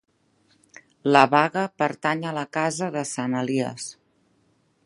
[1.15, 3.91] La Baga pertany a la casa de Sant Elies.